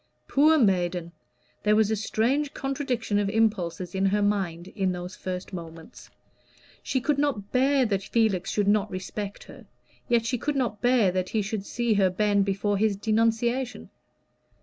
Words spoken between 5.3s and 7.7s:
moments. She could not